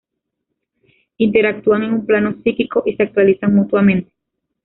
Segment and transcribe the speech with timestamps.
[1.17, 4.11] Interactúan en un plano psíquico y se actualizan mutuamente.